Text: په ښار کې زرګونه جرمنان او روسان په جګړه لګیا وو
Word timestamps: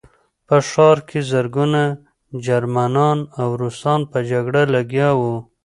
په 0.47 0.57
ښار 0.69 0.97
کې 1.09 1.19
زرګونه 1.31 1.81
جرمنان 2.45 3.19
او 3.41 3.49
روسان 3.61 3.99
په 4.11 4.19
جګړه 4.31 4.61
لګیا 4.75 5.09
وو 5.19 5.35